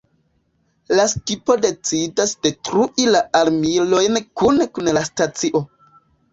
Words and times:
La 0.99 1.03
skipo 1.11 1.57
decidas 1.65 2.33
detrui 2.47 3.07
la 3.11 3.23
armilojn 3.43 4.21
kune 4.43 4.71
kun 4.77 4.93
la 5.01 5.07
stacio. 5.15 5.67